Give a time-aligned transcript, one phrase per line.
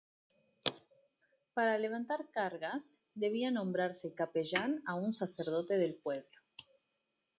[1.55, 2.83] Para levantar cargas,
[3.23, 6.39] debía nombrarse capellán a un sacerdote del pueblo.